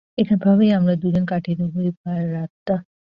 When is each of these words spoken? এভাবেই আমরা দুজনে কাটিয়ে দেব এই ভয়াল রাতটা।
এভাবেই 0.17 0.71
আমরা 0.77 0.93
দুজনে 1.01 1.21
কাটিয়ে 1.31 1.57
দেব 1.59 1.73
এই 1.81 1.91
ভয়াল 1.97 2.25
রাতটা। 2.35 2.75